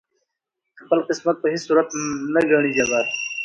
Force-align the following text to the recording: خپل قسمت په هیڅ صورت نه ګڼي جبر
خپل 0.81 0.99
قسمت 1.07 1.35
په 1.39 1.47
هیڅ 1.51 1.61
صورت 1.67 1.89
نه 2.33 2.41
ګڼي 2.51 2.71
جبر 2.77 3.05